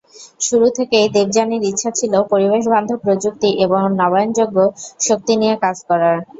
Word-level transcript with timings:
শুরু 0.41 0.67
থেকেই 0.77 1.07
দেবযানীর 1.15 1.63
ইচ্ছা 1.71 1.89
ছিল 1.99 2.13
পরিবেশবান্ধব 2.31 2.97
প্রযুক্তি 3.05 3.49
এবং 3.65 3.81
নবায়নযোগ্য 3.99 4.57
শক্তি 5.07 5.33
নিয়ে 5.41 5.55
কাজ 5.63 5.77
করার। 5.89 6.17